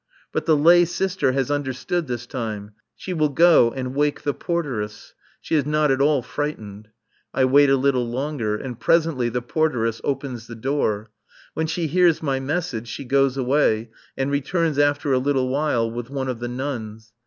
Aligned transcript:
But 0.31 0.47
the 0.47 0.57
lay 0.57 0.85
sister 0.85 1.33
has 1.33 1.51
understood 1.51 2.07
this 2.07 2.25
time. 2.25 2.71
She 2.95 3.13
will 3.13 3.29
go 3.29 3.69
and 3.69 3.93
wake 3.93 4.23
the 4.23 4.33
porteress. 4.33 5.13
She 5.41 5.53
is 5.53 5.63
not 5.63 5.91
at 5.91 6.01
all 6.01 6.23
frightened. 6.23 6.87
I 7.35 7.45
wait 7.45 7.69
a 7.69 7.75
little 7.77 8.07
longer, 8.09 8.55
and 8.57 8.79
presently 8.79 9.29
the 9.29 9.43
porteress 9.43 10.01
opens 10.03 10.47
the 10.47 10.55
door. 10.55 11.11
When 11.53 11.67
she 11.67 11.85
hears 11.85 12.23
my 12.23 12.39
message 12.39 12.87
she 12.87 13.05
goes 13.05 13.37
away, 13.37 13.91
and 14.17 14.31
returns 14.31 14.79
after 14.79 15.13
a 15.13 15.19
little 15.19 15.49
while 15.49 15.91
with 15.91 16.09
one 16.09 16.29
of 16.29 16.39
the 16.39 16.47
nuns. 16.47 17.13